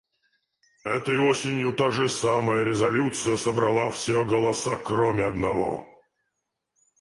[0.83, 5.85] Этой осенью та же самая резолюция собрала все голоса, кроме одного.